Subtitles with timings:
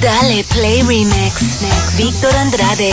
[0.00, 1.32] Dale Play Remix.
[1.96, 2.92] Víctor Andrade.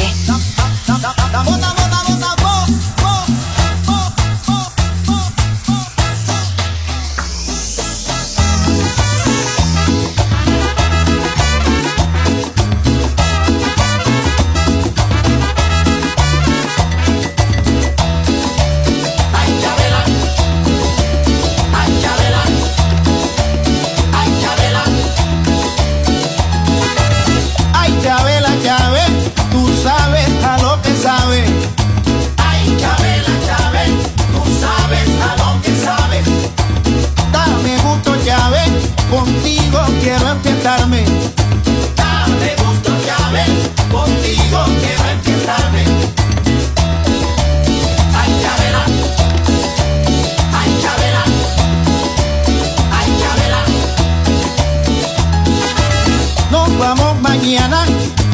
[57.22, 57.86] mañana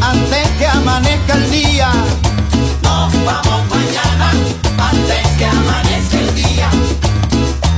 [0.02, 1.90] antes que amanezca el día.
[2.84, 4.32] Nos vamos mañana
[4.78, 6.70] antes que amanezca el día.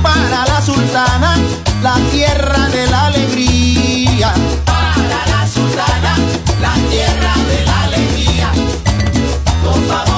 [0.02, 1.36] Para la sultana,
[1.82, 4.32] la tierra de la alegría.
[4.64, 6.14] Para la sultana,
[6.60, 8.50] la tierra de la alegría.
[9.64, 10.17] Nos vamos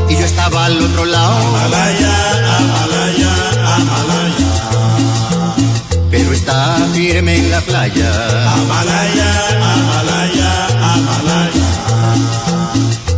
[1.31, 2.15] Amalaya,
[2.57, 3.33] Amalaya,
[3.75, 4.51] Amalaya.
[6.09, 8.11] Pero está firme en la playa.
[8.53, 9.29] Amalaya,
[9.73, 10.51] Amalaya,
[10.93, 11.67] Amalaya.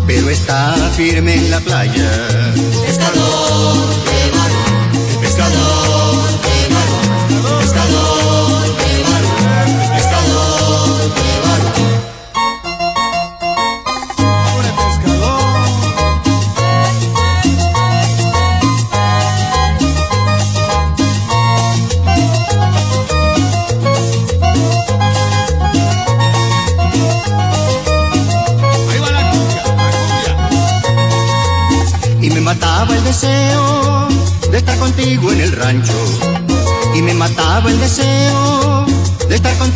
[0.05, 2.42] Pero está firme en la playa.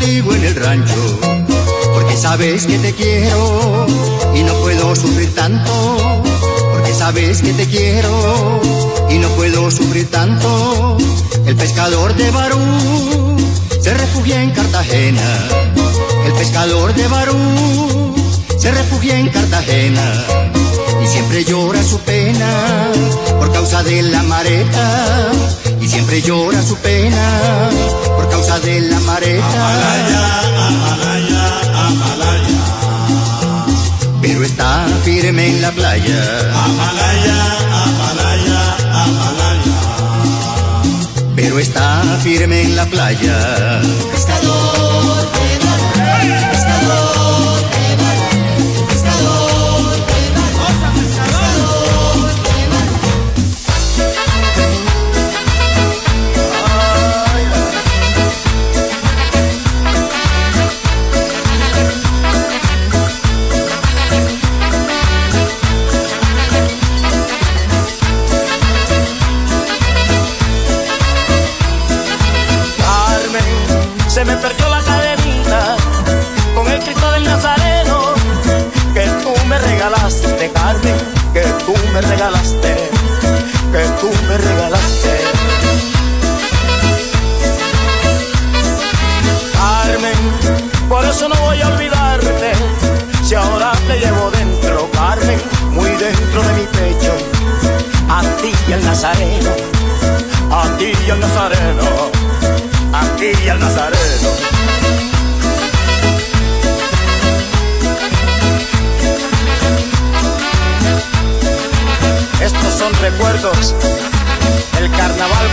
[0.08, 1.20] Contigo en el rancho
[1.94, 3.86] porque sabes que te quiero
[4.34, 6.24] y no puedo sufrir tanto
[6.72, 8.62] porque sabes que te quiero
[9.10, 10.98] y no puedo sufrir tanto.
[11.46, 13.38] El pescador de Barú
[13.82, 15.40] se refugia en Cartagena
[16.26, 18.16] el pescador de Barú
[18.58, 20.24] se refugia en Cartagena
[21.04, 22.92] y siempre llora su pena
[23.40, 25.32] por causa de la mareta
[25.82, 27.70] y siempre llora su pena
[28.16, 29.46] por causa de la mareta.
[29.46, 31.44] Amalaya, Amalaya,
[31.88, 32.60] Amalaya.
[34.22, 36.40] Pero está firme en la playa.
[36.66, 37.40] Amalaya,
[37.84, 39.78] Amalaya, Amalaya.
[41.36, 43.82] Pero está firme en la playa.
[44.12, 45.37] Pescador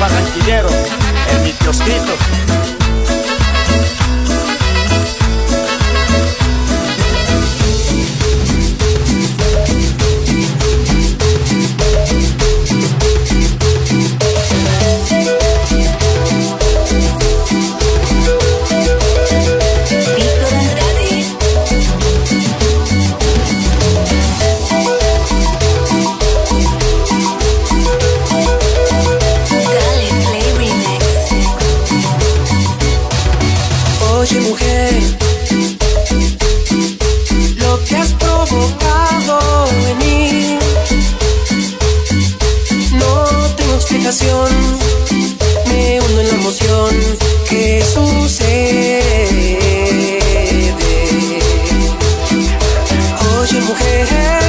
[0.08, 0.68] barranquillero
[1.30, 2.63] en mi kiosquito.
[53.74, 54.43] Mujer,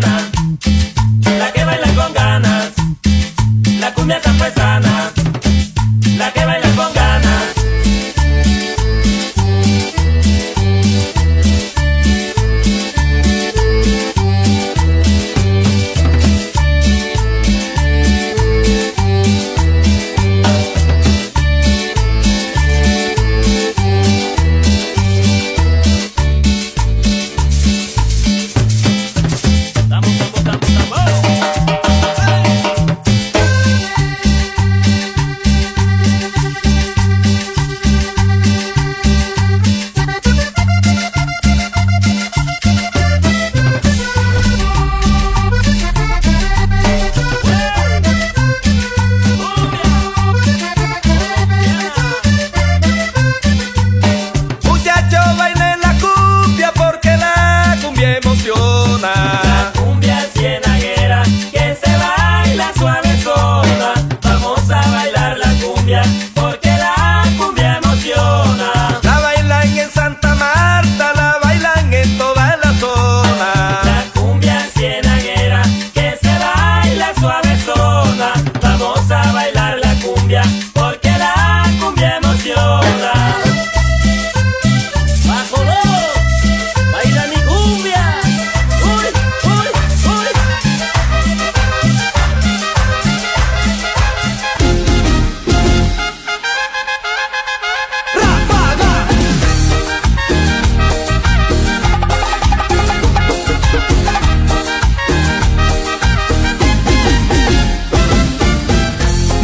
[0.00, 0.37] sana, la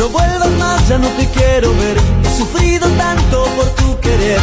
[0.04, 1.96] No vuelvas más, ya no te quiero ver.
[2.22, 4.38] He sufrido tanto por tu querer,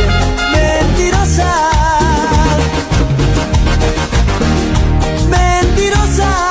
[0.52, 1.54] mentirosa.
[5.30, 6.51] Mentirosa.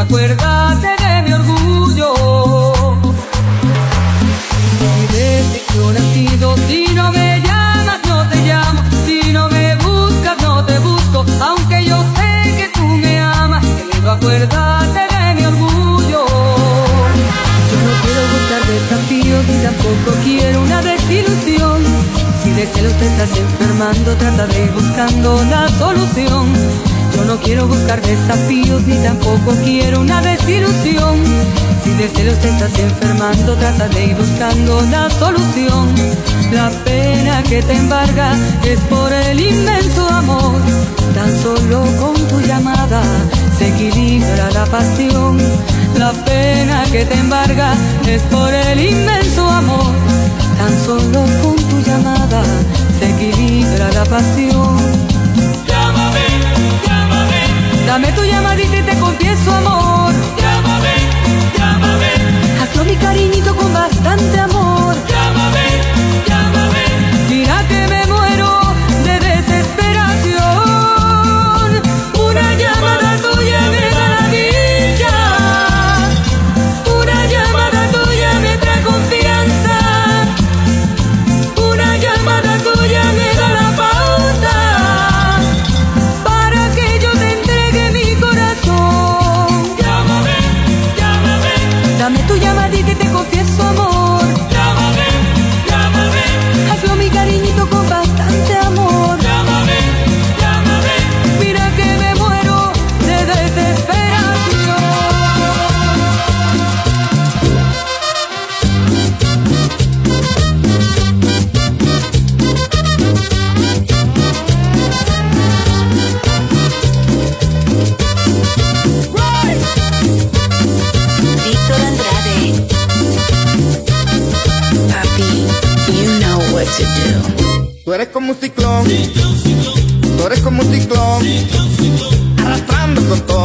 [0.00, 2.14] Acuérdate de mi orgullo.
[5.12, 10.64] Eres yo nacido, si no me llamas no te llamo, si no me buscas no
[10.64, 16.24] te busco, aunque yo sé que tú me amas, pero acuérdate de mi orgullo.
[17.70, 21.78] Yo no quiero buscar desafíos ni tampoco quiero una desilusión.
[22.42, 26.89] Si de celos te estás enfermando, trata de ir buscando la solución.
[27.20, 31.22] Yo no quiero buscar desafíos ni tampoco quiero una desilusión.
[31.84, 35.94] Si de celos te estás enfermando, trata de ir buscando la solución.
[36.50, 38.32] La pena que te embarga
[38.64, 40.60] es por el inmenso amor.
[41.14, 43.02] Tan solo con tu llamada
[43.58, 45.36] se equilibra la pasión.
[45.98, 47.74] La pena que te embarga
[48.08, 49.92] es por el inmenso amor.
[50.56, 52.42] Tan solo con tu llamada
[52.98, 54.59] se equilibra la pasión.
[57.90, 60.14] Dame tu llamadita y te confieso amor.
[60.40, 60.94] llámame,
[61.58, 62.10] llámame,
[62.62, 64.49] Hazlo mi cariñito con bastante amor.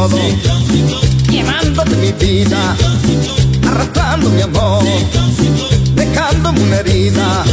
[0.08, 0.18] Todo.
[2.00, 2.76] Mi vida.
[3.66, 4.84] Arrastrando mi amor.
[5.94, 7.44] Dejándome una herida.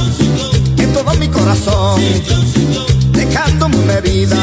[0.78, 2.02] En todo mi corazón.
[3.12, 4.38] Dejándome una herida.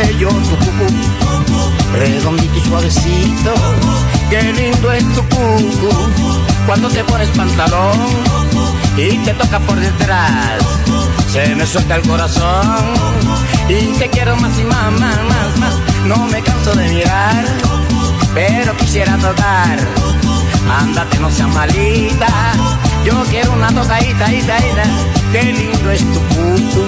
[0.00, 0.86] Tan bello tu cucú,
[1.92, 3.54] redondito y suavecito.
[4.28, 5.90] Qué lindo es tu cucú,
[6.66, 7.98] cuando te pones pantalón
[8.96, 10.62] y te toca por detrás.
[11.28, 12.86] Se me suelta el corazón
[13.68, 15.74] y te quiero más y más, más, más, más.
[16.06, 17.44] No me canso de mirar,
[18.34, 19.78] pero quisiera tocar.
[20.80, 22.28] Ándate, no seas malita.
[23.04, 24.84] Yo quiero una tocadita, ita, ita.
[25.32, 26.86] Qué lindo es tu cucu,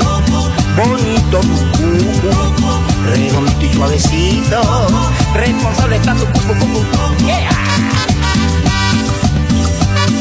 [0.77, 4.61] bonito tu cucu, redondito y suavecito.
[5.35, 7.25] Responsable está tu cucu, cucu.
[7.25, 7.51] Yeah.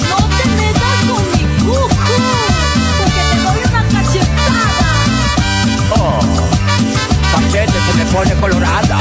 [0.09, 1.87] No te metas con mi cucu,
[2.97, 4.65] porque te doy una cachetada.
[5.95, 6.19] Oh,
[7.33, 8.97] Pachete se me pone colorada.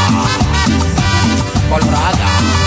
[1.71, 2.60] Colorada.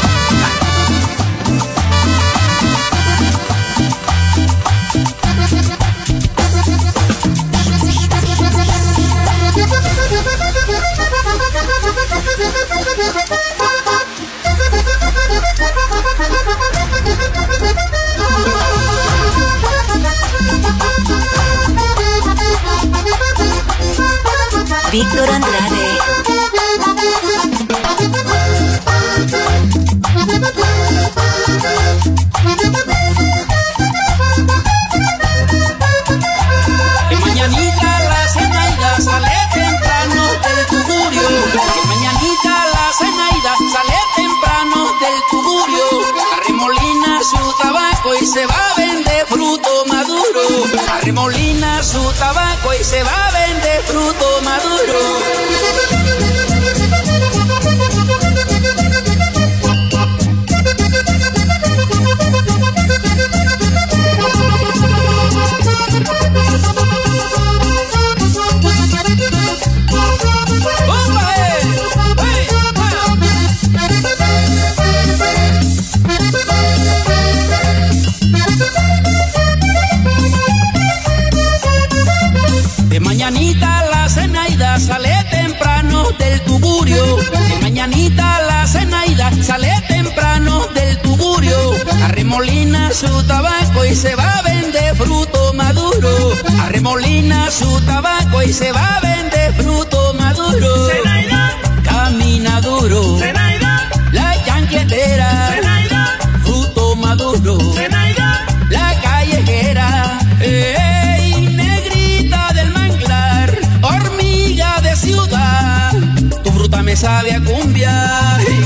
[116.94, 117.92] Me sabe a cumbia.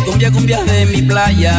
[0.05, 1.55] Cumbia, cumbia de mi playa.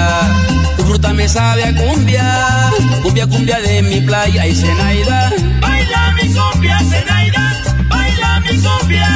[0.76, 2.70] Tu fruta me sabe a cumbia.
[3.02, 4.46] Cumbia, cumbia de mi playa.
[4.46, 5.30] Y Zenaida.
[5.62, 7.44] Baila mi cumbia, Zenaida.
[7.88, 9.08] Baila mi cumbia.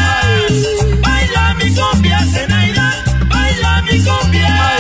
[1.02, 2.86] Baila mi cumbia, Zenaida.
[3.28, 4.71] Baila mi cumbia.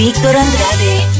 [0.00, 1.19] Víctor Andrade.